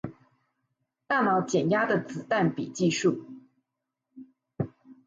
[1.05, 3.23] 大腦減壓的子彈筆記術